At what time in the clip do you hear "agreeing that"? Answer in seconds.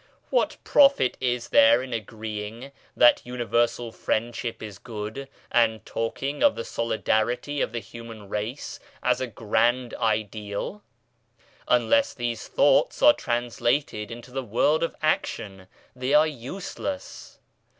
1.93-3.21